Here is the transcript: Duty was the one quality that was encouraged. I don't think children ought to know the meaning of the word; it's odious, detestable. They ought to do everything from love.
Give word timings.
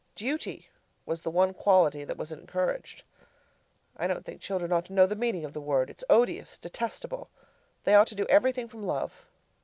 Duty 0.15 0.67
was 1.05 1.21
the 1.21 1.29
one 1.29 1.53
quality 1.53 2.03
that 2.03 2.17
was 2.17 2.31
encouraged. 2.31 3.03
I 3.95 4.07
don't 4.07 4.25
think 4.25 4.41
children 4.41 4.71
ought 4.71 4.85
to 4.85 4.93
know 4.93 5.05
the 5.05 5.15
meaning 5.15 5.45
of 5.45 5.53
the 5.53 5.61
word; 5.61 5.91
it's 5.91 6.03
odious, 6.09 6.57
detestable. 6.57 7.29
They 7.83 7.93
ought 7.93 8.07
to 8.07 8.15
do 8.15 8.25
everything 8.25 8.67
from 8.67 8.83
love. 8.87 9.27